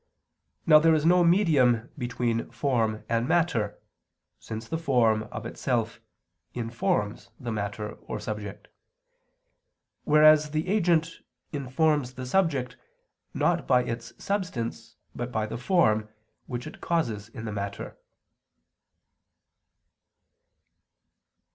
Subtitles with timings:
[0.65, 3.79] Now there is no medium between form and matter,
[4.39, 5.99] since the form, of itself,
[6.55, 8.67] informs the matter or subject;
[10.03, 11.17] whereas the agent
[11.51, 12.77] informs the subject,
[13.35, 16.09] not by its substance, but by the form,
[16.47, 17.95] which it causes in the matter.